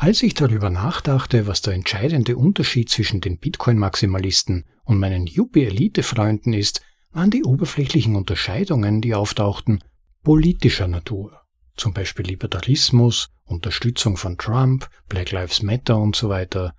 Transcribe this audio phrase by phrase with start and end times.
[0.00, 6.80] Als ich darüber nachdachte, was der entscheidende Unterschied zwischen den Bitcoin-Maximalisten und meinen Yuppie-Elite-Freunden ist,
[7.12, 9.84] waren die oberflächlichen Unterscheidungen, die auftauchten,
[10.22, 11.42] politischer Natur.
[11.76, 16.74] Zum Beispiel Libertarismus, Unterstützung von Trump, Black Lives Matter und so weiter.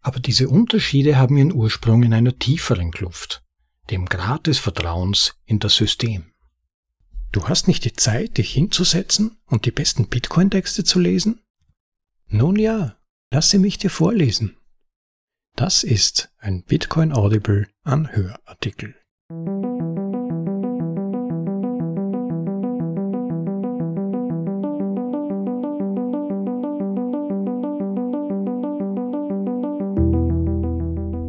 [0.00, 3.42] Aber diese Unterschiede haben ihren Ursprung in einer tieferen Kluft,
[3.90, 6.26] dem Grad des Vertrauens in das System.
[7.32, 11.41] Du hast nicht die Zeit, dich hinzusetzen und die besten Bitcoin-Texte zu lesen?
[12.34, 12.96] Nun ja,
[13.30, 14.56] lasse mich dir vorlesen.
[15.54, 18.94] Das ist ein Bitcoin Audible Anhörartikel.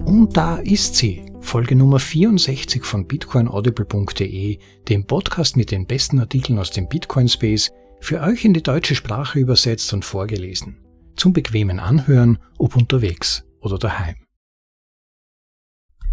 [0.05, 4.57] Und da ist sie, Folge Nummer 64 von bitcoinaudible.de,
[4.88, 8.95] dem Podcast mit den besten Artikeln aus dem Bitcoin Space, für euch in die deutsche
[8.95, 10.82] Sprache übersetzt und vorgelesen.
[11.16, 14.16] Zum bequemen Anhören, ob unterwegs oder daheim.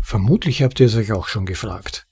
[0.03, 2.07] Vermutlich habt ihr es euch auch schon gefragt.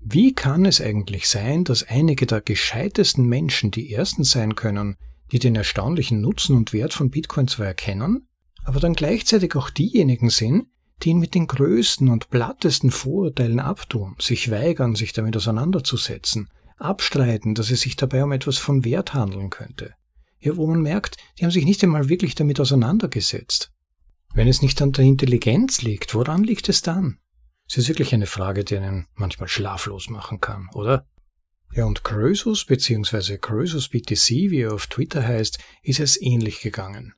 [0.00, 4.96] Wie kann es eigentlich sein, dass einige der gescheitesten Menschen die ersten sein können,
[5.32, 8.26] die den erstaunlichen Nutzen und Wert von Bitcoin zwar erkennen,
[8.64, 10.68] aber dann gleichzeitig auch diejenigen sind,
[11.02, 17.54] die ihn mit den größten und plattesten Vorurteilen abtun, sich weigern, sich damit auseinanderzusetzen, abstreiten,
[17.54, 19.94] dass es sich dabei um etwas von Wert handeln könnte.
[20.40, 23.72] Ja, wo man merkt, die haben sich nicht einmal wirklich damit auseinandergesetzt.
[24.32, 27.18] Wenn es nicht an der Intelligenz liegt, woran liegt es dann?
[27.68, 31.06] Es ist wirklich eine Frage, die einen manchmal schlaflos machen kann, oder?
[31.72, 33.38] Ja, und Krösus bzw.
[33.38, 37.14] Krösus BTC, wie er auf Twitter heißt, ist es ähnlich gegangen.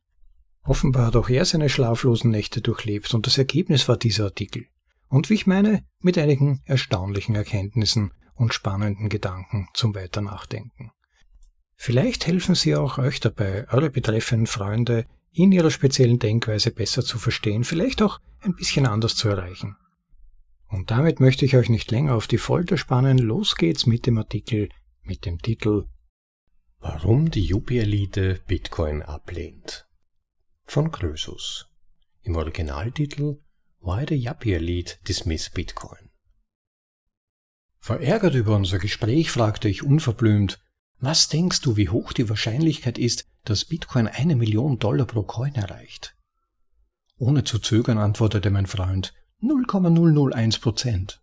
[0.65, 4.67] Offenbar hat auch er seine schlaflosen Nächte durchlebt und das Ergebnis war dieser Artikel.
[5.09, 10.91] Und wie ich meine, mit einigen erstaunlichen Erkenntnissen und spannenden Gedanken zum Weiternachdenken.
[11.85, 17.19] Vielleicht helfen sie auch euch dabei, eure betreffenden Freunde in ihrer speziellen Denkweise besser zu
[17.19, 19.75] verstehen, vielleicht auch ein bisschen anders zu erreichen.
[20.69, 23.19] Und damit möchte ich euch nicht länger auf die Folter spannen.
[23.19, 24.69] Los geht's mit dem Artikel
[25.03, 25.87] mit dem Titel
[26.79, 29.89] Warum die Yuppie-Elite Bitcoin ablehnt
[30.63, 31.67] von Krösus.
[32.23, 33.41] Im Originaltitel
[33.81, 36.11] Why the Yuppie Elite Dismiss Bitcoin.
[37.81, 40.61] Verärgert über unser Gespräch fragte ich unverblümt,
[41.03, 45.55] was denkst du, wie hoch die Wahrscheinlichkeit ist, dass Bitcoin eine Million Dollar pro Coin
[45.57, 46.15] erreicht?
[47.19, 51.21] Ohne zu zögern antwortete mein Freund 0,001 Prozent.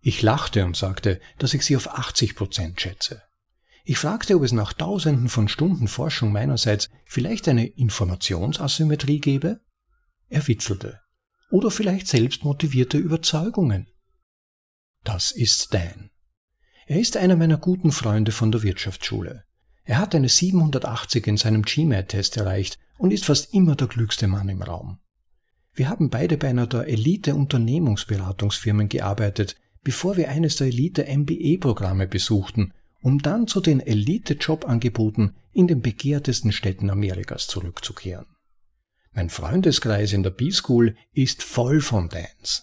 [0.00, 3.22] Ich lachte und sagte, dass ich sie auf 80 Prozent schätze.
[3.82, 9.60] Ich fragte, ob es nach Tausenden von Stunden Forschung meinerseits vielleicht eine Informationsasymmetrie gäbe.
[10.28, 11.00] Er witzelte.
[11.50, 13.88] Oder vielleicht selbstmotivierte Überzeugungen.
[15.02, 16.10] Das ist Dan.
[16.86, 19.44] Er ist einer meiner guten Freunde von der Wirtschaftsschule.
[19.84, 24.48] Er hat eine 780 in seinem GMAT-Test erreicht und ist fast immer der klügste Mann
[24.48, 24.98] im Raum.
[25.74, 32.72] Wir haben beide bei einer der Elite-Unternehmungsberatungsfirmen gearbeitet, bevor wir eines der Elite-MBE-Programme besuchten
[33.04, 38.24] um dann zu den Elite-Jobangeboten in den begehrtesten Städten Amerikas zurückzukehren.
[39.12, 42.62] Mein Freundeskreis in der B-School ist voll von Dance.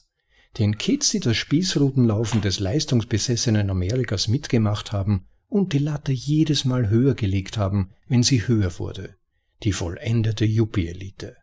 [0.58, 6.90] Den Kids, die das Spießrutenlaufen des leistungsbesessenen Amerikas mitgemacht haben und die Latte jedes Mal
[6.90, 9.16] höher gelegt haben, wenn sie höher wurde.
[9.64, 11.36] Die vollendete Yuppie-Elite.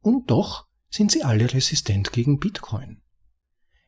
[0.00, 3.00] Und doch sind sie alle resistent gegen Bitcoin.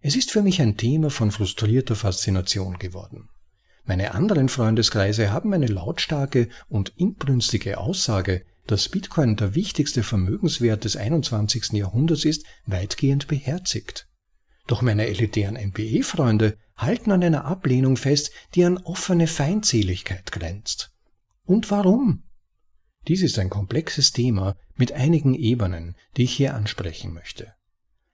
[0.00, 3.28] Es ist für mich ein Thema von frustrierter Faszination geworden.
[3.84, 10.96] Meine anderen Freundeskreise haben eine lautstarke und inbrünstige Aussage, dass Bitcoin der wichtigste Vermögenswert des
[10.96, 11.72] 21.
[11.72, 14.05] Jahrhunderts ist, weitgehend beherzigt.
[14.66, 20.92] Doch meine elitären MBE-Freunde halten an einer Ablehnung fest, die an offene Feindseligkeit grenzt.
[21.44, 22.24] Und warum?
[23.06, 27.54] Dies ist ein komplexes Thema mit einigen Ebenen, die ich hier ansprechen möchte.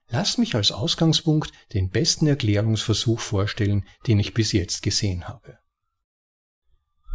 [0.09, 5.59] Lass mich als Ausgangspunkt den besten Erklärungsversuch vorstellen, den ich bis jetzt gesehen habe.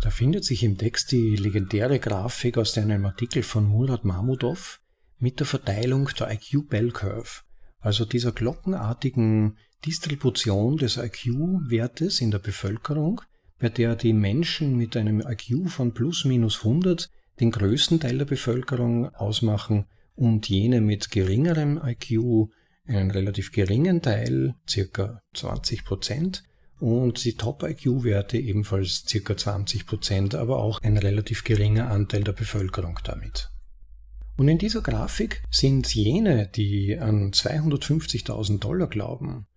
[0.02, 4.82] Da findet sich im Text die legendäre Grafik aus einem Artikel von Murat Mahmudov
[5.20, 7.42] mit der Verteilung der IQ Bell Curve,
[7.80, 13.22] also dieser glockenartigen Distribution des IQ-Wertes in der Bevölkerung,
[13.60, 17.10] bei der die Menschen mit einem IQ von plus minus 100
[17.40, 19.86] den größten Teil der Bevölkerung ausmachen
[20.16, 22.50] und jene mit geringerem IQ
[22.88, 26.44] einen relativ geringen Teil, circa 20 Prozent,
[26.80, 33.00] und die Top-IQ-Werte ebenfalls circa 20 Prozent, aber auch ein relativ geringer Anteil der Bevölkerung
[33.04, 33.50] damit.
[34.38, 39.48] Und in dieser Grafik sind jene, die an 250.000 Dollar glauben,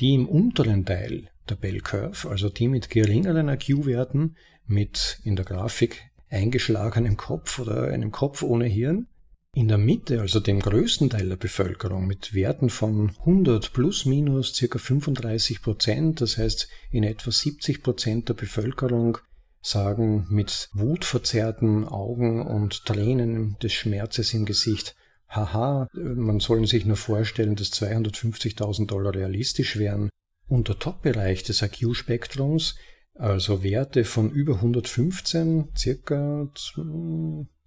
[0.00, 4.36] die im unteren Teil der Bell Curve, also die mit geringeren IQ-Werten,
[4.66, 9.06] mit in der Grafik eingeschlagenem Kopf oder einem Kopf ohne Hirn.
[9.54, 14.54] In der Mitte, also dem größten Teil der Bevölkerung, mit Werten von 100 plus minus
[14.54, 19.18] circa 35 Prozent, das heißt in etwa 70 Prozent der Bevölkerung
[19.62, 24.94] sagen mit wutverzerrten Augen und Tränen des Schmerzes im Gesicht,
[25.28, 30.10] haha, man soll sich nur vorstellen, dass 250.000 Dollar realistisch wären.
[30.48, 32.74] Und der Top-Bereich des IQ-Spektrums,
[33.14, 36.50] also Werte von über 115, circa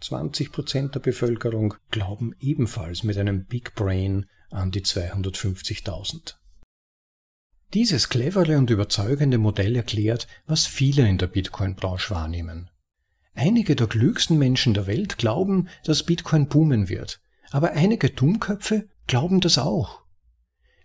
[0.02, 6.36] 20 Prozent der Bevölkerung, glauben ebenfalls mit einem Big Brain an die 250.000.
[7.74, 12.70] Dieses clevere und überzeugende Modell erklärt, was viele in der Bitcoin-Branche wahrnehmen.
[13.34, 17.20] Einige der klügsten Menschen der Welt glauben, dass Bitcoin boomen wird,
[17.52, 20.06] aber einige Dummköpfe glauben das auch.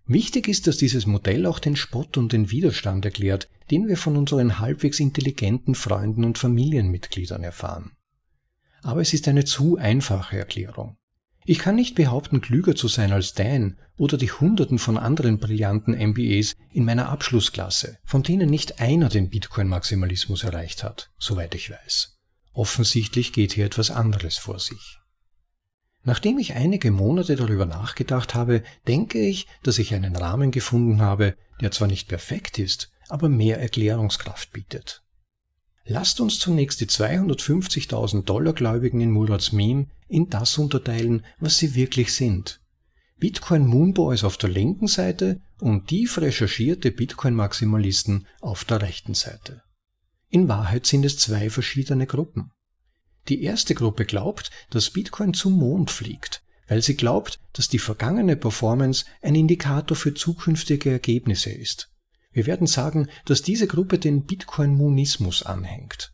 [0.07, 4.17] Wichtig ist, dass dieses Modell auch den Spott und den Widerstand erklärt, den wir von
[4.17, 7.93] unseren halbwegs intelligenten Freunden und Familienmitgliedern erfahren.
[8.83, 10.97] Aber es ist eine zu einfache Erklärung.
[11.51, 15.95] Ich kann nicht behaupten, klüger zu sein als Dan oder die Hunderten von anderen brillanten
[15.95, 22.21] MBAs in meiner Abschlussklasse, von denen nicht einer den Bitcoin-Maximalismus erreicht hat, soweit ich weiß.
[22.53, 25.01] Offensichtlich geht hier etwas anderes vor sich.
[26.05, 31.35] Nachdem ich einige Monate darüber nachgedacht habe, denke ich, dass ich einen Rahmen gefunden habe,
[31.61, 35.03] der zwar nicht perfekt ist, aber mehr Erklärungskraft bietet.
[35.87, 41.75] Lasst uns zunächst die 250.000 Dollar Gläubigen in Murats Meme in das unterteilen, was sie
[41.75, 42.61] wirklich sind.
[43.19, 49.63] Bitcoin Moonboys auf der linken Seite und tief recherchierte Bitcoin-Maximalisten auf der rechten Seite.
[50.31, 52.53] In Wahrheit sind es zwei verschiedene Gruppen.
[53.29, 58.37] Die erste Gruppe glaubt, dass Bitcoin zum Mond fliegt, weil sie glaubt, dass die vergangene
[58.37, 61.90] Performance ein Indikator für zukünftige Ergebnisse ist.
[62.33, 66.13] Wir werden sagen, dass diese Gruppe den Bitcoin-Monismus anhängt.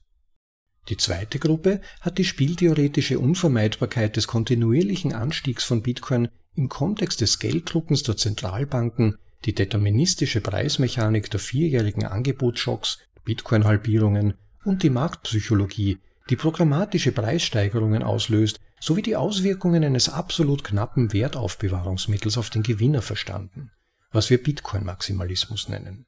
[0.88, 7.38] Die zweite Gruppe hat die spieltheoretische Unvermeidbarkeit des kontinuierlichen Anstiegs von Bitcoin im Kontext des
[7.38, 14.34] Gelddruckens der Zentralbanken, die deterministische Preismechanik der vierjährigen Angebotsschocks, Bitcoin-Halbierungen
[14.64, 15.98] und die Marktpsychologie,
[16.30, 23.70] die programmatische Preissteigerungen auslöst, sowie die Auswirkungen eines absolut knappen Wertaufbewahrungsmittels auf den Gewinner verstanden
[24.16, 26.06] was wir Bitcoin-Maximalismus nennen.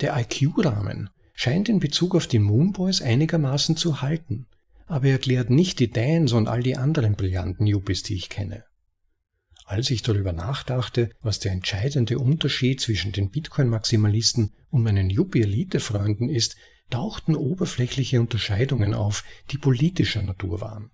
[0.00, 4.48] Der IQ-Rahmen scheint in Bezug auf die Moonboys einigermaßen zu halten,
[4.86, 8.64] aber er erklärt nicht die Dans und all die anderen brillanten Yuppies, die ich kenne.
[9.64, 16.56] Als ich darüber nachdachte, was der entscheidende Unterschied zwischen den Bitcoin-Maximalisten und meinen Yuppie-Elite-Freunden ist,
[16.90, 19.22] tauchten oberflächliche Unterscheidungen auf,
[19.52, 20.90] die politischer Natur waren.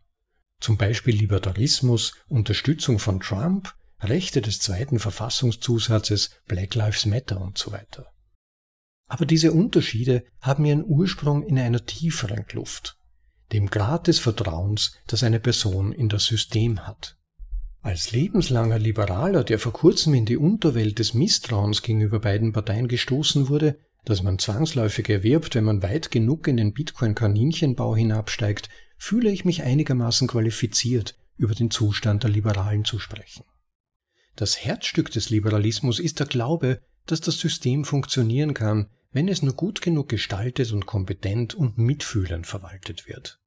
[0.61, 7.73] Zum Beispiel Libertarismus, Unterstützung von Trump Rechte des zweiten Verfassungszusatzes Black Lives Matter und so
[7.73, 8.07] weiter.
[9.09, 12.99] Aber diese Unterschiede haben ihren Ursprung in einer tieferen Kluft,
[13.53, 17.17] dem Grad des Vertrauens, das eine Person in das System hat.
[17.81, 23.49] Als lebenslanger Liberaler, der vor kurzem in die Unterwelt des Misstrauens gegenüber beiden Parteien gestoßen
[23.49, 28.69] wurde, das man zwangsläufig erwirbt, wenn man weit genug in den Bitcoin-Kaninchenbau hinabsteigt,
[28.99, 33.45] fühle ich mich einigermaßen qualifiziert, über den Zustand der Liberalen zu sprechen.
[34.39, 39.55] Das Herzstück des Liberalismus ist der Glaube, dass das System funktionieren kann, wenn es nur
[39.55, 43.41] gut genug gestaltet und kompetent und mitfühlend verwaltet wird.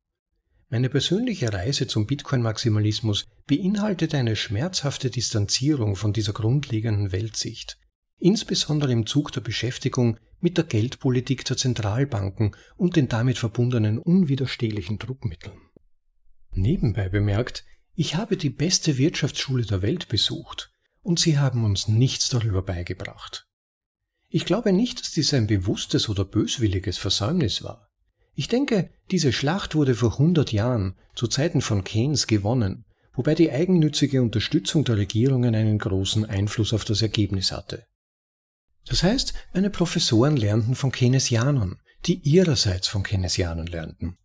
[0.67, 7.77] Meine persönliche Reise zum Bitcoin-Maximalismus beinhaltet eine schmerzhafte Distanzierung von dieser grundlegenden Weltsicht,
[8.17, 14.99] insbesondere im Zug der Beschäftigung mit der Geldpolitik der Zentralbanken und den damit verbundenen unwiderstehlichen
[14.99, 15.57] Druckmitteln.
[16.51, 17.63] Nebenbei bemerkt,
[17.95, 20.70] ich habe die beste Wirtschaftsschule der Welt besucht
[21.01, 23.47] und sie haben uns nichts darüber beigebracht.
[24.29, 27.89] Ich glaube nicht, dass dies ein bewusstes oder böswilliges Versäumnis war.
[28.33, 33.51] Ich denke, diese Schlacht wurde vor 100 Jahren, zu Zeiten von Keynes, gewonnen, wobei die
[33.51, 37.85] eigennützige Unterstützung der Regierungen einen großen Einfluss auf das Ergebnis hatte.
[38.85, 44.17] Das heißt, meine Professoren lernten von Keynesianern, die ihrerseits von Keynesianern lernten.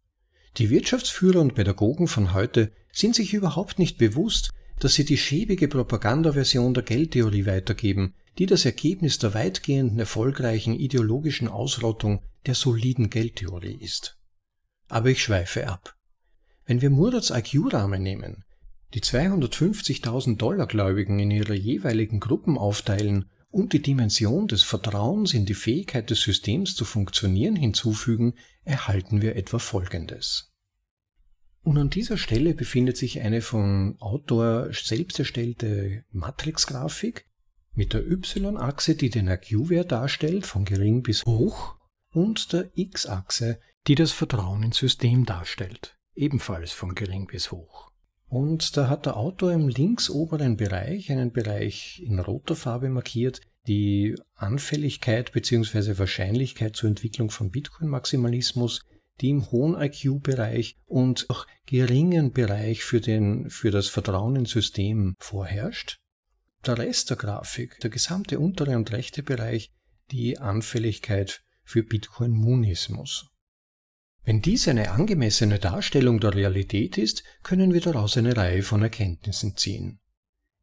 [0.57, 5.69] Die Wirtschaftsführer und Pädagogen von heute sind sich überhaupt nicht bewusst, dass sie die schäbige
[5.69, 13.79] Propagandaversion der Geldtheorie weitergeben, die das Ergebnis der weitgehenden erfolgreichen ideologischen Ausrottung der soliden Geldtheorie
[13.81, 14.19] ist.
[14.89, 15.97] Aber ich schweife ab.
[16.67, 18.45] Wenn wir Murats IQ-Rahmen nehmen,
[18.95, 25.47] die 250.000 Dollar Gläubigen in ihre jeweiligen Gruppen aufteilen und die Dimension des Vertrauens in
[25.47, 30.53] die Fähigkeit des Systems zu funktionieren hinzufügen, erhalten wir etwa Folgendes.
[31.67, 37.27] Und an dieser Stelle befindet sich eine vom Autor selbst erstellte Matrixgrafik
[37.75, 41.75] mit der Y-Achse, die den IQ-Wert darstellt, von gering bis hoch,
[42.13, 43.59] und der X-Achse,
[43.89, 45.99] die das Vertrauen ins System darstellt.
[46.15, 47.91] ebenfalls von gering bis hoch.
[48.29, 53.41] Und da hat der Autor im links oberen Bereich einen Bereich in roter Farbe markiert,
[53.67, 55.99] die Anfälligkeit bzw.
[55.99, 58.83] Wahrscheinlichkeit zur Entwicklung von Bitcoin-Maximalismus,
[59.21, 65.15] die im hohen IQ-Bereich und auch geringen Bereich für, den, für das Vertrauen ins System
[65.19, 65.99] vorherrscht.
[66.67, 69.73] Der Rest der Grafik, der gesamte untere und rechte Bereich,
[70.11, 73.29] die Anfälligkeit für Bitcoin-Munismus.
[74.25, 79.57] Wenn dies eine angemessene Darstellung der Realität ist, können wir daraus eine Reihe von Erkenntnissen
[79.57, 80.01] ziehen.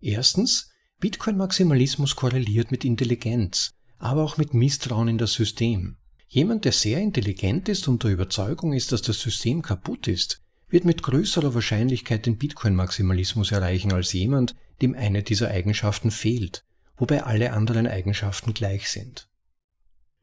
[0.01, 0.69] Erstens,
[1.00, 5.98] Bitcoin-Maximalismus korreliert mit Intelligenz, aber auch mit Misstrauen in das System.
[6.33, 10.83] Jemand, der sehr intelligent ist und der Überzeugung ist, dass das System kaputt ist, wird
[10.83, 16.65] mit größerer Wahrscheinlichkeit den Bitcoin-Maximalismus erreichen als jemand, dem eine dieser Eigenschaften fehlt,
[16.97, 19.29] wobei alle anderen Eigenschaften gleich sind.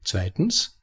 [0.03, 0.81] Zweitens,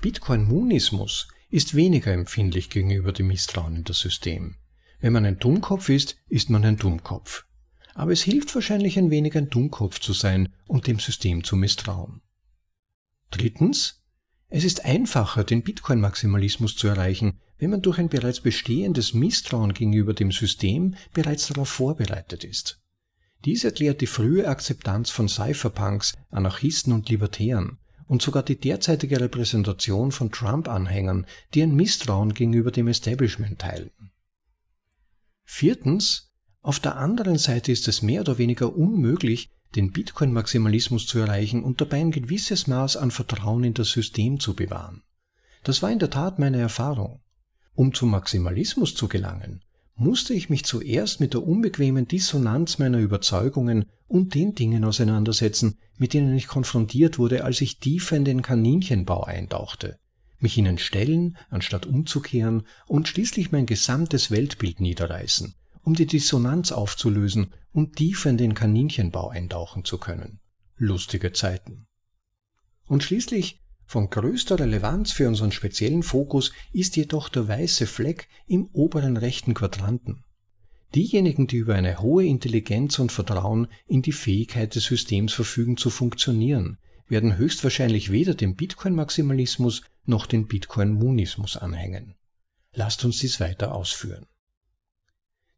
[0.00, 4.56] Bitcoin-Munismus ist weniger empfindlich gegenüber dem Misstrauen in das System.
[4.98, 7.44] Wenn man ein Dummkopf ist, ist man ein Dummkopf.
[7.92, 12.22] Aber es hilft wahrscheinlich ein wenig ein Dummkopf zu sein und dem System zu misstrauen.
[13.30, 13.97] Drittens,
[14.50, 20.14] es ist einfacher, den Bitcoin-Maximalismus zu erreichen, wenn man durch ein bereits bestehendes Misstrauen gegenüber
[20.14, 22.80] dem System bereits darauf vorbereitet ist.
[23.44, 30.12] Dies erklärt die frühe Akzeptanz von Cypherpunks, Anarchisten und Libertären, und sogar die derzeitige Repräsentation
[30.12, 33.90] von Trump-Anhängern, die ein Misstrauen gegenüber dem Establishment teilen.
[35.44, 41.62] Viertens, auf der anderen Seite ist es mehr oder weniger unmöglich, den Bitcoin-Maximalismus zu erreichen
[41.62, 45.02] und dabei ein gewisses Maß an Vertrauen in das System zu bewahren.
[45.64, 47.20] Das war in der Tat meine Erfahrung.
[47.74, 49.62] Um zum Maximalismus zu gelangen,
[49.94, 56.14] musste ich mich zuerst mit der unbequemen Dissonanz meiner Überzeugungen und den Dingen auseinandersetzen, mit
[56.14, 59.98] denen ich konfrontiert wurde, als ich tiefer in den Kaninchenbau eintauchte,
[60.38, 67.52] mich ihnen stellen, anstatt umzukehren und schließlich mein gesamtes Weltbild niederreißen, um die Dissonanz aufzulösen
[67.72, 70.40] und tiefer in den Kaninchenbau eintauchen zu können.
[70.76, 71.86] Lustige Zeiten.
[72.86, 78.66] Und schließlich von größter Relevanz für unseren speziellen Fokus ist jedoch der weiße Fleck im
[78.72, 80.24] oberen rechten Quadranten.
[80.94, 85.90] Diejenigen, die über eine hohe Intelligenz und Vertrauen in die Fähigkeit des Systems verfügen zu
[85.90, 92.14] funktionieren, werden höchstwahrscheinlich weder dem Bitcoin-Maximalismus noch den Bitcoin-Munismus anhängen.
[92.74, 94.26] Lasst uns dies weiter ausführen.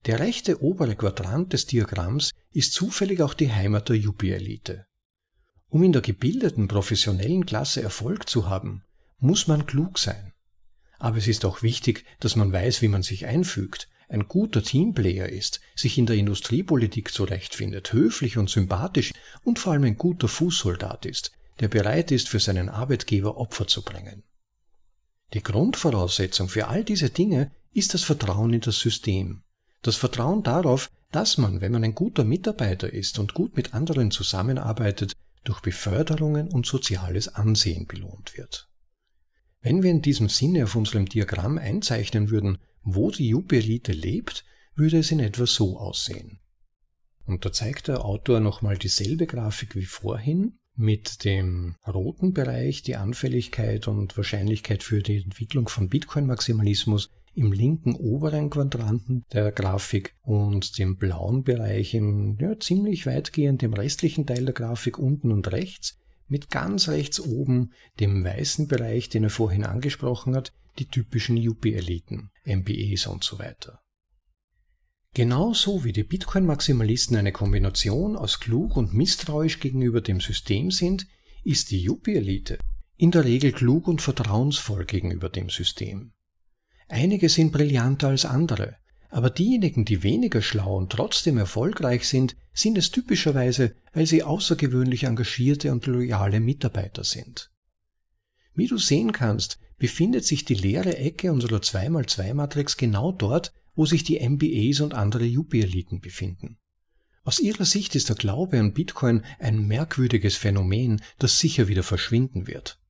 [0.06, 4.86] Der rechte obere Quadrant des Diagramms ist zufällig auch die Heimat der Yuppie-Elite.
[5.68, 8.82] Um in der gebildeten professionellen Klasse Erfolg zu haben,
[9.18, 10.32] muss man klug sein.
[10.98, 15.28] Aber es ist auch wichtig, dass man weiß, wie man sich einfügt, ein guter Teamplayer
[15.28, 19.12] ist, sich in der Industriepolitik zurechtfindet, höflich und sympathisch
[19.44, 21.30] und vor allem ein guter Fußsoldat ist,
[21.60, 24.24] der bereit ist, für seinen Arbeitgeber Opfer zu bringen.
[25.32, 29.42] Die Grundvoraussetzung für all diese Dinge ist das Vertrauen in das System.
[29.82, 34.10] Das Vertrauen darauf, dass man, wenn man ein guter Mitarbeiter ist und gut mit anderen
[34.10, 38.68] zusammenarbeitet, durch Beförderungen und soziales Ansehen belohnt wird.
[39.62, 44.44] Wenn wir in diesem Sinne auf unserem Diagramm einzeichnen würden, wo die Juppe-Elite lebt,
[44.74, 46.40] würde es in etwa so aussehen.
[47.26, 52.96] Und da zeigt der Autor nochmal dieselbe Grafik wie vorhin, mit dem roten Bereich die
[52.96, 57.10] Anfälligkeit und Wahrscheinlichkeit für die Entwicklung von Bitcoin-Maximalismus
[57.40, 63.72] im linken oberen Quadranten der Grafik und dem blauen Bereich im ja, ziemlich weitgehend im
[63.72, 69.24] restlichen Teil der Grafik unten und rechts, mit ganz rechts oben dem weißen Bereich, den
[69.24, 73.80] er vorhin angesprochen hat, die typischen UP-Eliten, MBAs und so weiter.
[75.14, 81.06] Genauso wie die Bitcoin-Maximalisten eine Kombination aus klug und misstrauisch gegenüber dem System sind,
[81.42, 82.58] ist die Yuppie-Elite
[82.98, 86.12] in der Regel klug und vertrauensvoll gegenüber dem System.
[86.90, 88.74] Einige sind brillanter als andere,
[89.10, 95.04] aber diejenigen, die weniger schlau und trotzdem erfolgreich sind, sind es typischerweise, weil sie außergewöhnlich
[95.04, 97.52] engagierte und loyale Mitarbeiter sind.
[98.54, 104.02] Wie du sehen kannst, befindet sich die leere Ecke unserer 2x2-Matrix genau dort, wo sich
[104.02, 106.58] die MBAs und andere Yuppie-Eliten befinden.
[107.22, 112.48] Aus ihrer Sicht ist der Glaube an Bitcoin ein merkwürdiges Phänomen, das sicher wieder verschwinden
[112.48, 112.80] wird.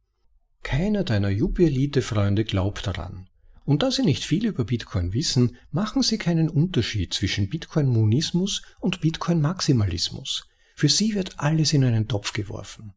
[0.62, 3.29] Keiner deiner Yuppie-Elite-Freunde glaubt daran.
[3.64, 9.00] Und da Sie nicht viel über Bitcoin wissen, machen Sie keinen Unterschied zwischen Bitcoin-Monismus und
[9.00, 10.48] Bitcoin-Maximalismus.
[10.74, 12.94] Für Sie wird alles in einen Topf geworfen.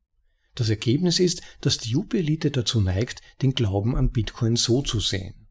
[0.55, 5.47] Das Ergebnis ist, dass die Juppe-Elite dazu neigt, den Glauben an Bitcoin so zu sehen.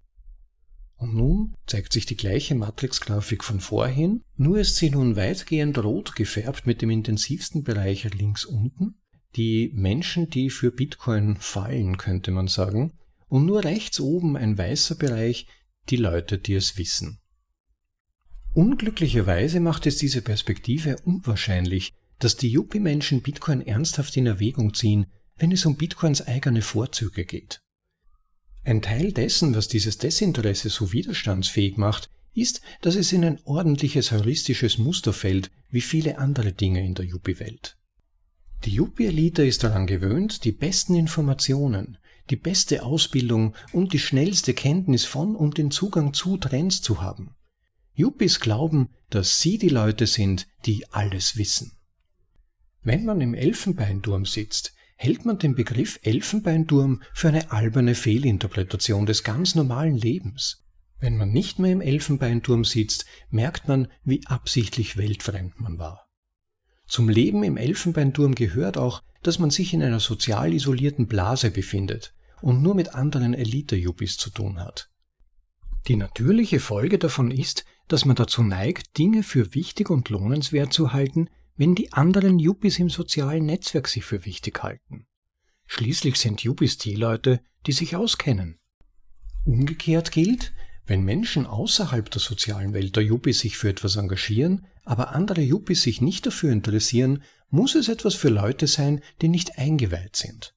[0.96, 6.14] Und nun zeigt sich die gleiche Matrix-Grafik von vorhin, nur ist sie nun weitgehend rot
[6.14, 8.94] gefärbt mit dem intensivsten Bereich links unten.
[9.34, 12.92] Die Menschen, die für Bitcoin fallen, könnte man sagen,
[13.32, 15.46] und nur rechts oben ein weißer Bereich,
[15.88, 17.18] die Leute, die es wissen.
[18.52, 25.06] Unglücklicherweise macht es diese Perspektive unwahrscheinlich, dass die Yuppie-Menschen Bitcoin ernsthaft in Erwägung ziehen,
[25.38, 27.62] wenn es um Bitcoins eigene Vorzüge geht.
[28.64, 34.12] Ein Teil dessen, was dieses Desinteresse so widerstandsfähig macht, ist, dass es in ein ordentliches
[34.12, 37.78] heuristisches Muster fällt, wie viele andere Dinge in der Yuppie-Welt.
[38.66, 41.96] Die Yuppie-Elite ist daran gewöhnt, die besten Informationen,
[42.30, 47.34] die beste Ausbildung und die schnellste Kenntnis von und den Zugang zu Trends zu haben.
[47.94, 51.72] Yuppies glauben, dass sie die Leute sind, die alles wissen.
[52.82, 59.24] Wenn man im Elfenbeinturm sitzt, hält man den Begriff Elfenbeinturm für eine alberne Fehlinterpretation des
[59.24, 60.64] ganz normalen Lebens.
[60.98, 66.06] Wenn man nicht mehr im Elfenbeinturm sitzt, merkt man, wie absichtlich weltfremd man war.
[66.86, 72.14] Zum Leben im Elfenbeinturm gehört auch, dass man sich in einer sozial isolierten Blase befindet
[72.40, 74.90] und nur mit anderen Elite-Yuppies zu tun hat.
[75.88, 80.92] Die natürliche Folge davon ist, dass man dazu neigt, Dinge für wichtig und lohnenswert zu
[80.92, 85.06] halten, wenn die anderen Yuppies im sozialen Netzwerk sie für wichtig halten.
[85.66, 88.58] Schließlich sind Yuppies die Leute, die sich auskennen.
[89.44, 90.52] Umgekehrt gilt,
[90.86, 95.82] wenn Menschen außerhalb der sozialen Welt der Yuppies sich für etwas engagieren, aber andere Yuppies
[95.82, 100.54] sich nicht dafür interessieren, muss es etwas für Leute sein, die nicht eingeweiht sind.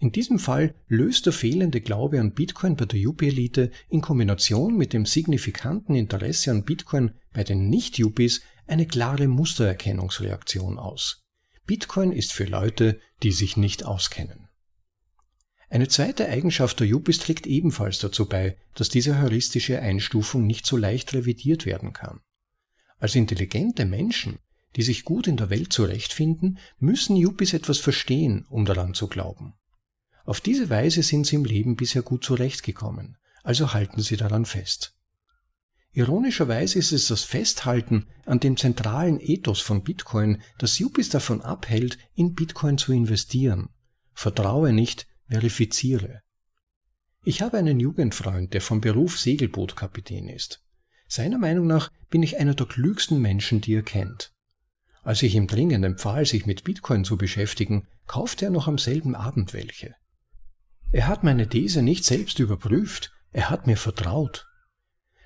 [0.00, 4.92] In diesem Fall löst der fehlende Glaube an Bitcoin bei der Yuppie-Elite in Kombination mit
[4.92, 11.24] dem signifikanten Interesse an Bitcoin bei den Nicht-Yuppies eine klare Mustererkennungsreaktion aus.
[11.66, 14.47] Bitcoin ist für Leute, die sich nicht auskennen.
[15.70, 20.76] Eine zweite Eigenschaft der Yuppies trägt ebenfalls dazu bei, dass diese heuristische Einstufung nicht so
[20.76, 22.20] leicht revidiert werden kann.
[22.98, 24.38] Als intelligente Menschen,
[24.76, 29.54] die sich gut in der Welt zurechtfinden, müssen Yuppies etwas verstehen, um daran zu glauben.
[30.24, 34.94] Auf diese Weise sind sie im Leben bisher gut zurechtgekommen, also halten sie daran fest.
[35.92, 41.98] Ironischerweise ist es das Festhalten an dem zentralen Ethos von Bitcoin, das Yuppies davon abhält,
[42.14, 43.70] in Bitcoin zu investieren.
[44.12, 46.22] Vertraue nicht, verifiziere.
[47.24, 50.62] Ich habe einen Jugendfreund, der vom Beruf Segelbootkapitän ist.
[51.08, 54.32] Seiner Meinung nach bin ich einer der klügsten Menschen, die er kennt.
[55.02, 59.14] Als ich ihm dringend empfahl, sich mit Bitcoin zu beschäftigen, kaufte er noch am selben
[59.14, 59.94] Abend welche.
[60.90, 64.46] Er hat meine These nicht selbst überprüft, er hat mir vertraut.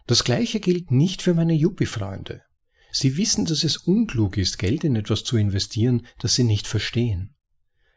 [0.06, 2.42] Das gleiche gilt nicht für meine Yuppie-Freunde.
[2.90, 7.34] Sie wissen, dass es unklug ist, Geld in etwas zu investieren, das sie nicht verstehen.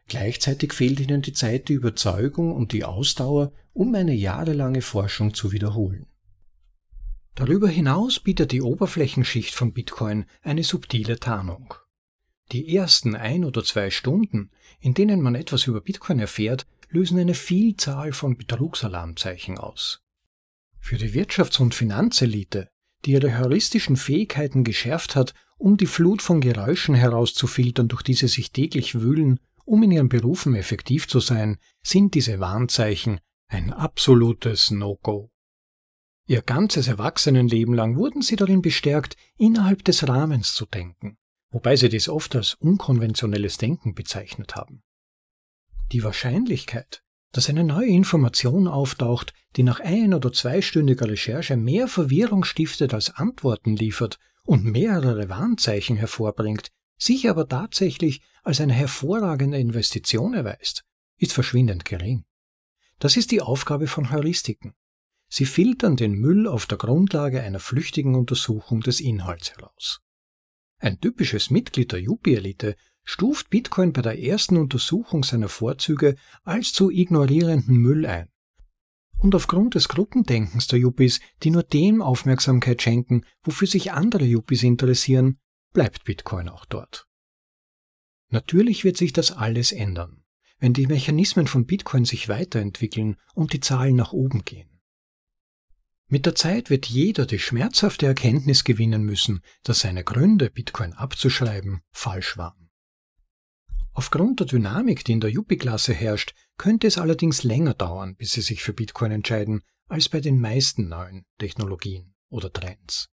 [0.08, 5.52] Gleichzeitig fehlt ihnen die Zeit, die Überzeugung und die Ausdauer, um eine jahrelange Forschung zu
[5.52, 6.06] wiederholen.
[7.34, 11.74] Darüber hinaus bietet die Oberflächenschicht von Bitcoin eine subtile Tarnung.
[12.52, 17.34] Die ersten ein oder zwei Stunden, in denen man etwas über Bitcoin erfährt, lösen eine
[17.34, 20.00] Vielzahl von Betrugsalarmzeichen aus.
[20.78, 22.70] Für die Wirtschafts- und Finanzelite,
[23.04, 28.28] die ihre heuristischen Fähigkeiten geschärft hat, um die Flut von Geräuschen herauszufiltern, durch die sie
[28.28, 34.70] sich täglich wühlen, um in ihren Berufen effektiv zu sein, sind diese Warnzeichen ein absolutes
[34.70, 35.30] No-Go.
[36.26, 41.18] Ihr ganzes Erwachsenenleben lang wurden sie darin bestärkt, innerhalb des Rahmens zu denken,
[41.50, 44.82] wobei sie dies oft als unkonventionelles Denken bezeichnet haben.
[45.92, 52.44] Die Wahrscheinlichkeit, dass eine neue Information auftaucht, die nach ein- oder zweistündiger Recherche mehr Verwirrung
[52.44, 60.34] stiftet als Antworten liefert und mehrere Warnzeichen hervorbringt, sich aber tatsächlich als eine hervorragende Investition
[60.34, 60.84] erweist,
[61.18, 62.24] ist verschwindend gering.
[62.98, 64.74] Das ist die Aufgabe von Heuristiken.
[65.28, 70.00] Sie filtern den Müll auf der Grundlage einer flüchtigen Untersuchung des Inhalts heraus.
[70.78, 76.90] Ein typisches Mitglied der Yuppie-Elite stuft Bitcoin bei der ersten Untersuchung seiner Vorzüge als zu
[76.90, 78.30] ignorierenden Müll ein.
[79.18, 84.62] Und aufgrund des Gruppendenkens der Yuppies, die nur dem Aufmerksamkeit schenken, wofür sich andere Yuppies
[84.62, 85.38] interessieren,
[85.76, 87.06] bleibt Bitcoin auch dort.
[88.30, 90.24] Natürlich wird sich das alles ändern,
[90.58, 94.80] wenn die Mechanismen von Bitcoin sich weiterentwickeln und die Zahlen nach oben gehen.
[96.08, 101.82] Mit der Zeit wird jeder die schmerzhafte Erkenntnis gewinnen müssen, dass seine Gründe, Bitcoin abzuschreiben,
[101.92, 102.70] falsch waren.
[103.92, 108.40] Aufgrund der Dynamik, die in der Yuppie-Klasse herrscht, könnte es allerdings länger dauern, bis sie
[108.40, 113.10] sich für Bitcoin entscheiden, als bei den meisten neuen Technologien oder Trends.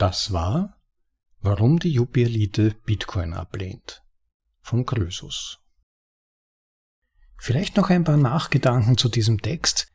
[0.00, 0.78] Das war
[1.42, 4.02] Warum die Yuppie-Elite Bitcoin ablehnt
[4.62, 5.58] von Krösus.
[7.36, 9.88] Vielleicht noch ein paar Nachgedanken zu diesem Text,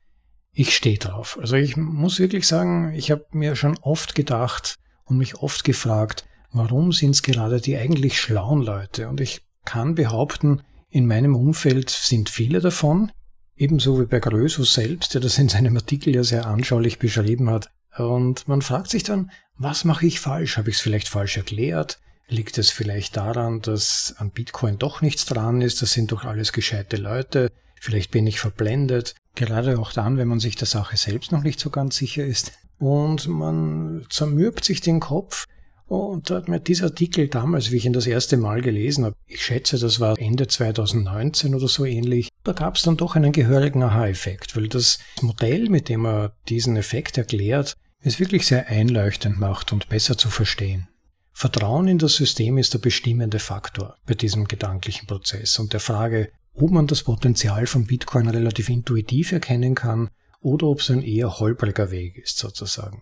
[0.51, 1.39] ich stehe drauf.
[1.41, 6.27] Also ich muss wirklich sagen, ich habe mir schon oft gedacht und mich oft gefragt,
[6.51, 9.09] warum sind es gerade die eigentlich schlauen Leute?
[9.09, 13.11] Und ich kann behaupten, in meinem Umfeld sind viele davon.
[13.55, 17.71] Ebenso wie bei Grösus selbst, der das in seinem Artikel ja sehr anschaulich beschrieben hat.
[17.97, 20.57] Und man fragt sich dann, was mache ich falsch?
[20.57, 21.99] Habe ich es vielleicht falsch erklärt?
[22.27, 25.81] Liegt es vielleicht daran, dass an Bitcoin doch nichts dran ist?
[25.81, 27.51] Das sind doch alles gescheite Leute.
[27.79, 29.15] Vielleicht bin ich verblendet.
[29.35, 32.51] Gerade auch dann, wenn man sich der Sache selbst noch nicht so ganz sicher ist.
[32.79, 35.45] Und man zermürbt sich den Kopf.
[35.87, 39.15] Und da hat mir dieser Artikel damals, wie ich ihn das erste Mal gelesen habe,
[39.27, 43.31] ich schätze, das war Ende 2019 oder so ähnlich, da gab es dann doch einen
[43.31, 49.39] gehörigen Aha-Effekt, weil das Modell, mit dem er diesen Effekt erklärt, es wirklich sehr einleuchtend
[49.39, 50.87] macht und besser zu verstehen.
[51.31, 56.31] Vertrauen in das System ist der bestimmende Faktor bei diesem gedanklichen Prozess und der Frage,
[56.53, 61.39] ob man das Potenzial von Bitcoin relativ intuitiv erkennen kann oder ob es ein eher
[61.39, 63.01] holpriger Weg ist sozusagen.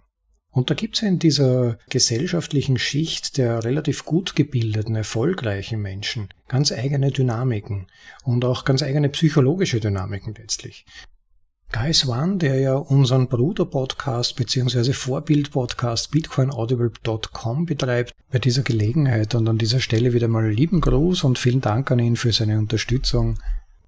[0.49, 6.71] Und da gibt es in dieser gesellschaftlichen Schicht der relativ gut gebildeten, erfolgreichen Menschen ganz
[6.71, 7.87] eigene Dynamiken
[8.23, 10.85] und auch ganz eigene psychologische Dynamiken letztlich.
[11.73, 14.93] Guy Swan, der ja unseren Bruder-Podcast bzw.
[14.93, 21.39] Vorbild-Podcast bitcoinaudible.com betreibt, bei dieser Gelegenheit und an dieser Stelle wieder mal lieben Gruß und
[21.39, 23.39] vielen Dank an ihn für seine Unterstützung.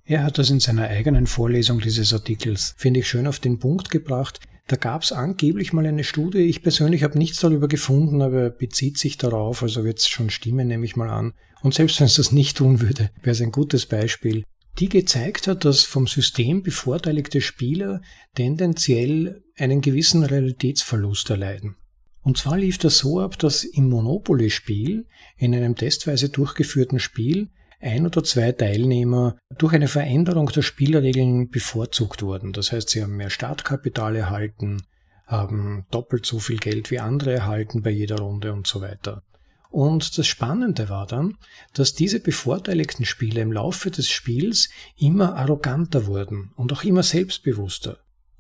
[0.04, 3.92] Er hat das in seiner eigenen Vorlesung dieses Artikels, finde ich, schön auf den Punkt
[3.92, 4.40] gebracht.
[4.66, 8.98] Da gab es angeblich mal eine Studie, ich persönlich habe nichts darüber gefunden, aber bezieht
[8.98, 11.34] sich darauf, also wird es schon stimmen, nehme ich mal an.
[11.62, 14.44] Und selbst wenn es das nicht tun würde, wäre es ein gutes Beispiel
[14.80, 18.02] die gezeigt hat, dass vom System bevorteiligte Spieler
[18.36, 21.76] tendenziell einen gewissen Realitätsverlust erleiden.
[22.22, 25.06] Und zwar lief das so ab, dass im Monopoly-Spiel,
[25.38, 32.24] in einem testweise durchgeführten Spiel, ein oder zwei Teilnehmer durch eine Veränderung der Spielregeln bevorzugt
[32.24, 32.52] wurden.
[32.52, 34.82] Das heißt, sie haben mehr Startkapital erhalten,
[35.28, 39.24] haben doppelt so viel Geld wie andere erhalten bei jeder Runde und so weiter.
[39.76, 41.36] Und das Spannende war dann,
[41.74, 47.98] dass diese bevorteiligten Spieler im Laufe des Spiels immer arroganter wurden und auch immer selbstbewusster.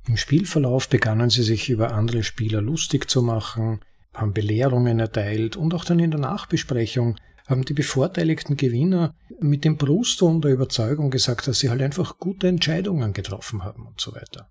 [0.07, 3.81] Im Spielverlauf begannen sie sich über andere Spieler lustig zu machen,
[4.13, 9.75] haben Belehrungen erteilt und auch dann in der Nachbesprechung haben die bevorteiligten Gewinner mit dem
[9.75, 14.49] Brustton der Überzeugung gesagt, dass sie halt einfach gute Entscheidungen getroffen haben und so weiter.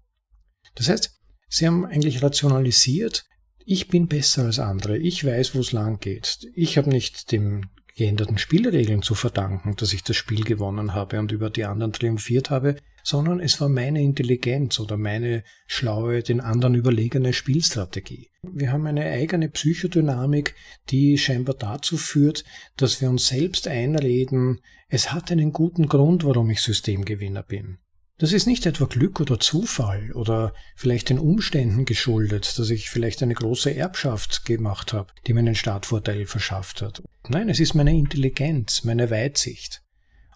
[0.75, 1.19] Das heißt,
[1.49, 3.25] sie haben eigentlich rationalisiert,
[3.65, 6.49] ich bin besser als andere, ich weiß, wo es lang geht.
[6.55, 11.31] Ich habe nicht dem geänderten Spielregeln zu verdanken, dass ich das Spiel gewonnen habe und
[11.33, 16.75] über die anderen triumphiert habe, sondern es war meine Intelligenz oder meine schlaue, den anderen
[16.75, 18.31] überlegene Spielstrategie.
[18.43, 20.55] Wir haben eine eigene Psychodynamik,
[20.91, 22.45] die scheinbar dazu führt,
[22.77, 27.79] dass wir uns selbst einreden, es hat einen guten Grund, warum ich Systemgewinner bin.
[28.19, 33.23] Das ist nicht etwa Glück oder Zufall oder vielleicht den Umständen geschuldet, dass ich vielleicht
[33.23, 37.03] eine große Erbschaft gemacht habe, die mir einen Startvorteil verschafft hat.
[37.29, 39.83] Nein, es ist meine Intelligenz, meine Weitsicht.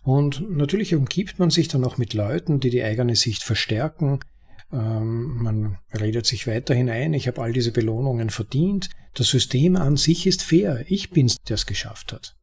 [0.03, 4.19] Und natürlich umgibt man sich dann auch mit Leuten, die die eigene Sicht verstärken.
[4.73, 8.91] Ähm, man redet sich weiterhin ein, ich habe all diese Belohnungen verdient.
[9.14, 10.85] Das System an sich ist fair.
[10.88, 12.38] Ich bin's, der es geschafft hat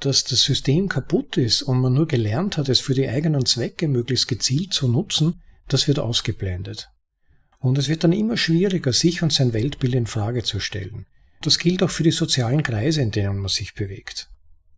[0.00, 3.88] dass das System kaputt ist und man nur gelernt hat, es für die eigenen Zwecke
[3.88, 6.90] möglichst gezielt zu nutzen, das wird ausgeblendet.
[7.58, 11.06] Und es wird dann immer schwieriger, sich und sein Weltbild in Frage zu stellen.
[11.40, 14.28] Das gilt auch für die sozialen Kreise, in denen man sich bewegt.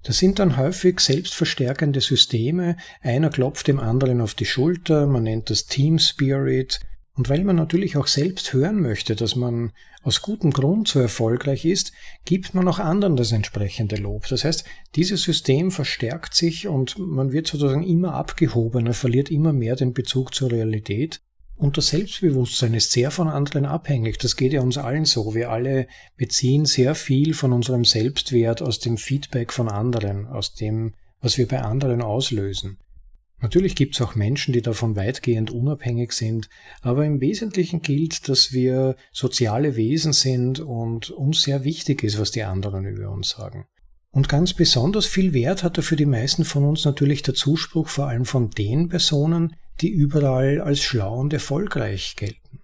[0.05, 5.50] Das sind dann häufig selbstverstärkende Systeme, einer klopft dem anderen auf die Schulter, man nennt
[5.50, 6.79] das Team Spirit,
[7.14, 9.72] und weil man natürlich auch selbst hören möchte, dass man
[10.07, 11.90] aus gutem Grund so erfolgreich ist,
[12.25, 14.29] gibt man auch anderen das entsprechende Lob.
[14.29, 14.64] Das heißt,
[14.95, 20.33] dieses System verstärkt sich und man wird sozusagen immer abgehobener, verliert immer mehr den Bezug
[20.33, 21.23] zur Realität.
[21.57, 24.19] Und das Selbstbewusstsein ist sehr von anderen abhängig.
[24.19, 25.35] Das geht ja uns allen so.
[25.35, 30.95] Wir alle beziehen sehr viel von unserem Selbstwert aus dem Feedback von anderen, aus dem,
[31.21, 32.79] was wir bei anderen auslösen.
[33.40, 36.49] Natürlich gibt es auch Menschen, die davon weitgehend unabhängig sind,
[36.81, 42.31] aber im Wesentlichen gilt, dass wir soziale Wesen sind und uns sehr wichtig ist, was
[42.31, 43.66] die anderen über uns sagen.
[44.11, 47.88] Und ganz besonders viel Wert hat er für die meisten von uns natürlich der Zuspruch
[47.88, 52.61] vor allem von den Personen, die überall als schlau und erfolgreich gelten.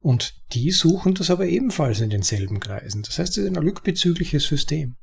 [0.00, 3.02] Und die suchen das aber ebenfalls in denselben Kreisen.
[3.02, 4.96] Das heißt, es ist ein rückbezügliches System.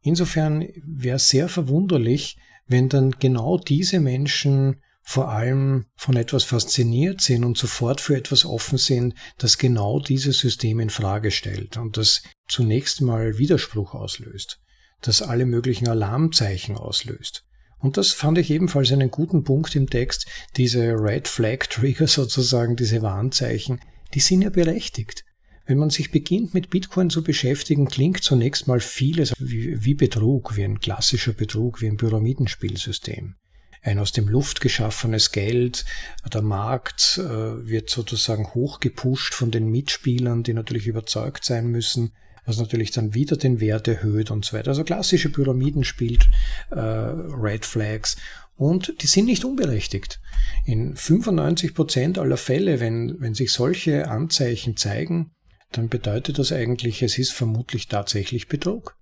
[0.00, 2.36] Insofern wäre es sehr verwunderlich,
[2.68, 8.44] wenn dann genau diese Menschen vor allem von etwas fasziniert sind und sofort für etwas
[8.44, 14.60] offen sind, das genau dieses System in Frage stellt und das zunächst mal Widerspruch auslöst,
[15.00, 17.44] das alle möglichen Alarmzeichen auslöst.
[17.78, 20.26] Und das fand ich ebenfalls einen guten Punkt im Text.
[20.56, 23.80] Diese Red Flag Trigger sozusagen, diese Warnzeichen,
[24.14, 25.24] die sind ja berechtigt.
[25.68, 30.56] Wenn man sich beginnt mit Bitcoin zu beschäftigen, klingt zunächst mal vieles wie, wie Betrug,
[30.56, 33.34] wie ein klassischer Betrug, wie ein Pyramidenspielsystem.
[33.82, 35.84] ein aus dem Luft geschaffenes Geld.
[36.32, 42.12] Der Markt äh, wird sozusagen hochgepusht von den Mitspielern, die natürlich überzeugt sein müssen,
[42.46, 44.68] was natürlich dann wieder den Wert erhöht und so weiter.
[44.68, 46.30] Also klassische Pyramiden spielt
[46.70, 48.16] äh, Red Flags
[48.56, 50.18] und die sind nicht unberechtigt.
[50.64, 55.32] In 95 Prozent aller Fälle, wenn, wenn sich solche Anzeichen zeigen,
[55.72, 58.96] dann bedeutet das eigentlich, es ist vermutlich tatsächlich Betrug.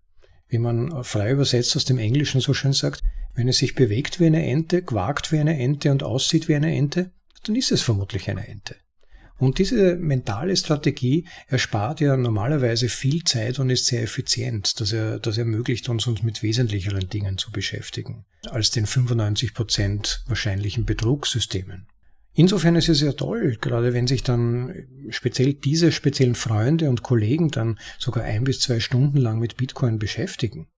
[0.49, 3.03] Wie man frei übersetzt aus dem Englischen so schön sagt,
[3.35, 6.75] wenn es sich bewegt wie eine Ente, quakt wie eine Ente und aussieht wie eine
[6.75, 7.11] Ente,
[7.45, 8.77] dann ist es vermutlich eine Ente.
[9.39, 14.81] Und diese mentale Strategie erspart ja normalerweise viel Zeit und ist sehr effizient.
[14.81, 20.87] Das, er, das ermöglicht uns, uns mit wesentlicheren Dingen zu beschäftigen, als den 95% wahrscheinlichen
[20.87, 21.87] Betrugssystemen.
[22.39, 27.49] Insofern ist es ja toll, gerade wenn sich dann speziell diese speziellen Freunde und Kollegen
[27.49, 30.69] dann sogar ein bis zwei Stunden lang mit Bitcoin beschäftigen.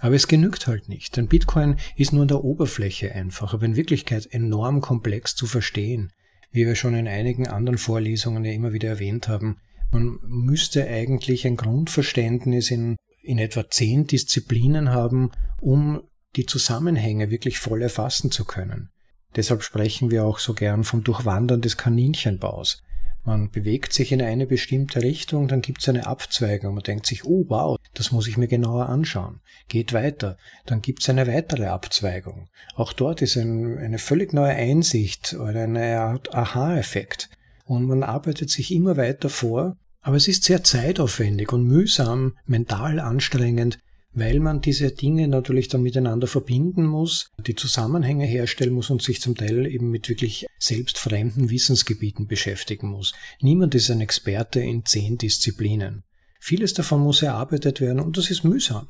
[0.00, 3.76] Aber es genügt halt nicht, denn Bitcoin ist nur an der Oberfläche einfach, aber in
[3.76, 6.12] Wirklichkeit enorm komplex zu verstehen,
[6.50, 9.56] wie wir schon in einigen anderen Vorlesungen ja immer wieder erwähnt haben.
[9.92, 16.02] Man müsste eigentlich ein Grundverständnis in, in etwa zehn Disziplinen haben, um
[16.36, 18.91] die Zusammenhänge wirklich voll erfassen zu können.
[19.36, 22.82] Deshalb sprechen wir auch so gern vom Durchwandern des Kaninchenbaus.
[23.24, 26.74] Man bewegt sich in eine bestimmte Richtung, dann gibt es eine Abzweigung.
[26.74, 29.40] Man denkt sich, oh wow, das muss ich mir genauer anschauen.
[29.68, 32.48] Geht weiter, dann gibt es eine weitere Abzweigung.
[32.74, 37.30] Auch dort ist ein, eine völlig neue Einsicht oder eine Art Aha-Effekt.
[37.64, 42.98] Und man arbeitet sich immer weiter vor, aber es ist sehr zeitaufwendig und mühsam, mental
[42.98, 43.78] anstrengend,
[44.14, 49.20] weil man diese Dinge natürlich dann miteinander verbinden muss, die Zusammenhänge herstellen muss und sich
[49.20, 53.14] zum Teil eben mit wirklich selbstfremden Wissensgebieten beschäftigen muss.
[53.40, 56.04] Niemand ist ein Experte in zehn Disziplinen.
[56.40, 58.88] Vieles davon muss erarbeitet werden und das ist mühsam.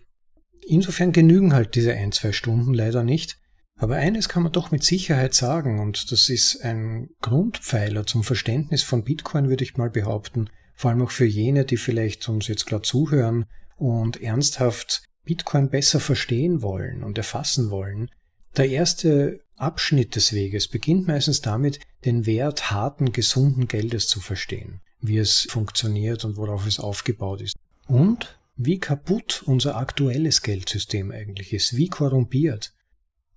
[0.67, 3.39] Insofern genügen halt diese ein, zwei Stunden leider nicht.
[3.77, 8.83] Aber eines kann man doch mit Sicherheit sagen, und das ist ein Grundpfeiler zum Verständnis
[8.83, 12.67] von Bitcoin, würde ich mal behaupten, vor allem auch für jene, die vielleicht uns jetzt
[12.67, 18.11] gerade zuhören und ernsthaft Bitcoin besser verstehen wollen und erfassen wollen,
[18.57, 24.81] der erste Abschnitt des Weges beginnt meistens damit, den Wert harten, gesunden Geldes zu verstehen,
[25.01, 27.55] wie es funktioniert und worauf es aufgebaut ist.
[27.87, 32.75] Und wie kaputt unser aktuelles Geldsystem eigentlich ist, wie korrumpiert.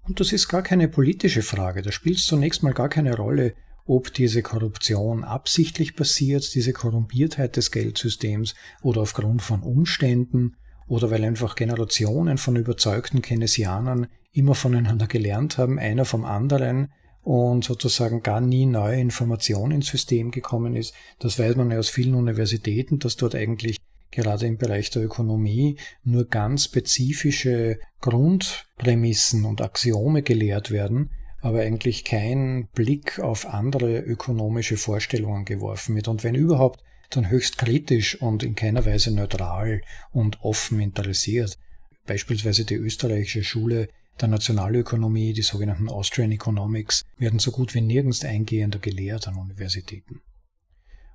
[0.04, 3.56] Und das ist gar keine politische Frage, da spielt es zunächst mal gar keine Rolle,
[3.86, 11.24] ob diese Korruption absichtlich passiert, diese Korrumpiertheit des Geldsystems oder aufgrund von Umständen oder weil
[11.24, 16.92] einfach Generationen von überzeugten Keynesianern immer voneinander gelernt haben, einer vom anderen
[17.24, 20.94] und sozusagen gar nie neue Information ins System gekommen ist.
[21.20, 23.78] Das weiß man ja aus vielen Universitäten, dass dort eigentlich
[24.12, 31.10] gerade im Bereich der Ökonomie nur ganz spezifische Grundprämissen und Axiome gelehrt werden,
[31.42, 36.08] aber eigentlich kein Blick auf andere ökonomische Vorstellungen geworfen wird.
[36.08, 41.58] Und wenn überhaupt dann höchst kritisch und in keiner Weise neutral und offen interessiert.
[42.06, 43.90] Beispielsweise die österreichische Schule
[44.22, 50.22] der Nationalökonomie, die sogenannten Austrian Economics, werden so gut wie nirgends eingehender gelehrt an Universitäten.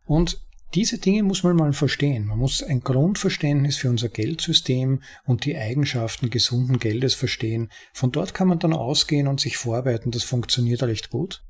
[0.05, 0.43] Und
[0.75, 2.27] diese Dinge muss man mal verstehen.
[2.27, 7.71] Man muss ein Grundverständnis für unser Geldsystem und die Eigenschaften gesunden Geldes verstehen.
[7.93, 10.13] Von dort kann man dann ausgehen und sich vorarbeiten.
[10.13, 11.43] Das funktioniert recht gut.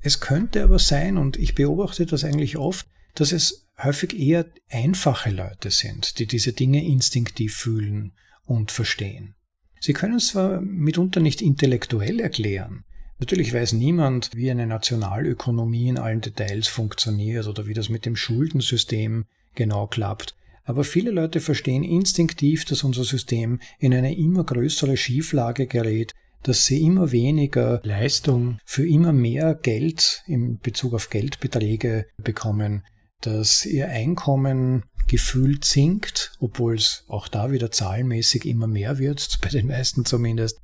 [0.00, 5.30] Es könnte aber sein, und ich beobachte das eigentlich oft, dass es häufig eher einfache
[5.30, 8.12] Leute sind, die diese Dinge instinktiv fühlen
[8.44, 9.34] und verstehen.
[9.80, 12.84] Sie können es zwar mitunter nicht intellektuell erklären,
[13.20, 18.16] Natürlich weiß niemand, wie eine Nationalökonomie in allen Details funktioniert oder wie das mit dem
[18.16, 20.34] Schuldensystem genau klappt.
[20.64, 26.14] Aber viele Leute verstehen instinktiv, dass unser System in eine immer größere Schieflage gerät,
[26.44, 32.84] dass sie immer weniger Leistung für immer mehr Geld in Bezug auf Geldbeträge bekommen,
[33.20, 39.48] dass ihr Einkommen gefühlt sinkt, obwohl es auch da wieder zahlenmäßig immer mehr wird, bei
[39.48, 40.58] den meisten zumindest.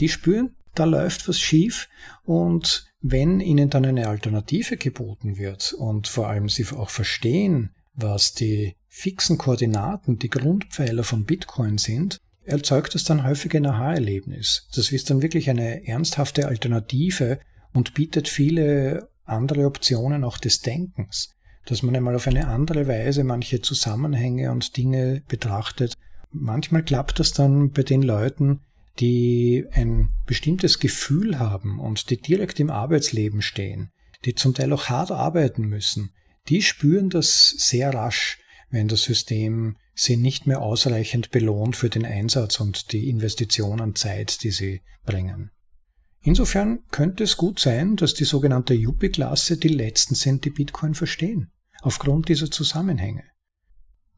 [0.00, 1.88] Die spüren, da läuft was schief
[2.24, 8.32] und wenn ihnen dann eine Alternative geboten wird und vor allem sie auch verstehen, was
[8.32, 14.68] die fixen Koordinaten, die Grundpfeiler von Bitcoin sind, erzeugt das dann häufig ein Aha-Erlebnis.
[14.74, 17.38] Das ist dann wirklich eine ernsthafte Alternative
[17.72, 21.30] und bietet viele andere Optionen auch des Denkens
[21.66, 25.94] dass man einmal auf eine andere Weise manche Zusammenhänge und Dinge betrachtet.
[26.30, 28.60] Manchmal klappt das dann bei den Leuten,
[28.98, 33.90] die ein bestimmtes Gefühl haben und die direkt im Arbeitsleben stehen,
[34.24, 36.10] die zum Teil auch hart arbeiten müssen,
[36.48, 38.38] die spüren das sehr rasch,
[38.70, 43.94] wenn das System sie nicht mehr ausreichend belohnt für den Einsatz und die Investition an
[43.94, 45.50] Zeit, die sie bringen.
[46.22, 51.50] Insofern könnte es gut sein, dass die sogenannte Yuppie-Klasse die letzten sind, die Bitcoin verstehen,
[51.82, 53.24] aufgrund dieser Zusammenhänge.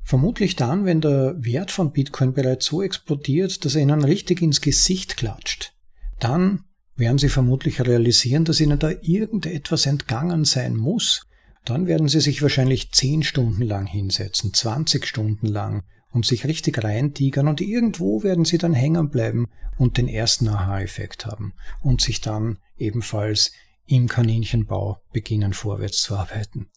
[0.02, 4.60] Vermutlich dann, wenn der Wert von Bitcoin bereits so explodiert, dass er ihnen richtig ins
[4.60, 5.72] Gesicht klatscht.
[6.20, 6.64] Dann
[6.94, 11.26] werden sie vermutlich realisieren, dass ihnen da irgendetwas entgangen sein muss.
[11.64, 15.82] Dann werden sie sich wahrscheinlich 10 Stunden lang hinsetzen, 20 Stunden lang
[16.14, 21.26] und sich richtig reintigern und irgendwo werden sie dann hängen bleiben und den ersten Aha-Effekt
[21.26, 23.52] haben und sich dann ebenfalls
[23.86, 26.70] im Kaninchenbau beginnen vorwärts zu arbeiten.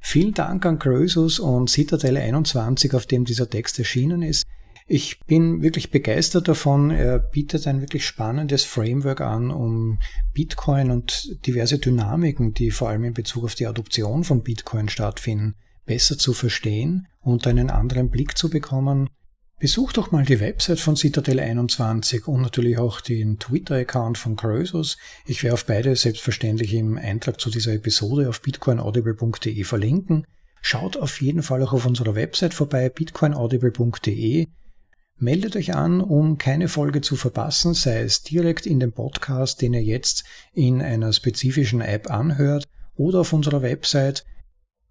[0.00, 4.44] Vielen Dank an Krösus und Citadel 21, auf dem dieser Text erschienen ist.
[4.86, 6.90] Ich bin wirklich begeistert davon.
[6.90, 9.98] Er bietet ein wirklich spannendes Framework an, um
[10.34, 15.54] Bitcoin und diverse Dynamiken, die vor allem in Bezug auf die Adoption von Bitcoin stattfinden,
[15.86, 19.08] besser zu verstehen und einen anderen Blick zu bekommen.
[19.60, 24.98] Besucht doch mal die Website von Citadel 21 und natürlich auch den Twitter-Account von Croesus.
[25.26, 30.26] Ich werde auf beide selbstverständlich im Eintrag zu dieser Episode auf bitcoinaudible.de verlinken.
[30.60, 34.48] Schaut auf jeden Fall auch auf unserer Website vorbei, bitcoinaudible.de.
[35.16, 39.74] Meldet euch an, um keine Folge zu verpassen, sei es direkt in dem Podcast, den
[39.74, 42.66] ihr jetzt in einer spezifischen App anhört,
[42.96, 44.24] oder auf unserer Website.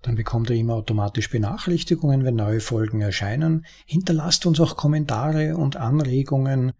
[0.03, 3.65] Dann bekommt ihr immer automatisch Benachrichtigungen, wenn neue Folgen erscheinen.
[3.85, 6.73] Hinterlasst uns auch Kommentare und Anregungen.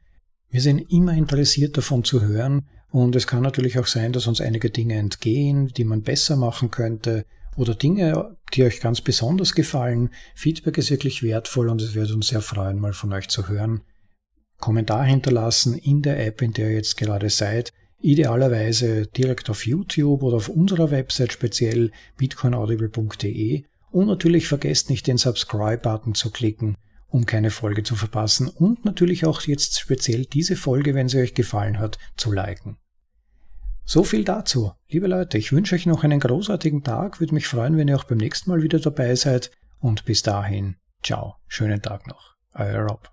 [0.50, 4.42] Wir sind immer interessiert davon zu hören und es kann natürlich auch sein, dass uns
[4.42, 10.10] einige Dinge entgehen, die man besser machen könnte oder Dinge, die euch ganz besonders gefallen.
[10.36, 13.82] Feedback ist wirklich wertvoll und es würde uns sehr freuen, mal von euch zu hören.
[14.60, 17.72] Kommentar hinterlassen in der App, in der ihr jetzt gerade seid
[18.04, 25.18] idealerweise direkt auf YouTube oder auf unserer Website speziell bitcoinaudible.de und natürlich vergesst nicht den
[25.18, 30.96] Subscribe-Button zu klicken, um keine Folge zu verpassen und natürlich auch jetzt speziell diese Folge,
[30.96, 32.78] wenn sie euch gefallen hat, zu liken.
[33.86, 34.72] So viel dazu.
[34.90, 38.06] Liebe Leute, ich wünsche euch noch einen großartigen Tag, würde mich freuen, wenn ihr auch
[38.06, 42.36] beim nächsten Mal wieder dabei seid und bis dahin, ciao, schönen Tag noch.
[42.54, 43.10] Euer Rob.